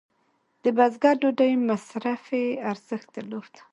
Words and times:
د 0.63 0.65
بزګر 0.77 1.15
ډوډۍ 1.21 1.51
مصرفي 1.69 2.45
ارزښت 2.71 3.07
درلود. 3.15 3.53